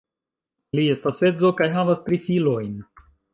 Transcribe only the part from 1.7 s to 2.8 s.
havas tri filojn.